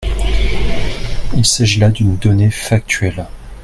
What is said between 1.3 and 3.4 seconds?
Il s’agit là d’une donnée factuelle.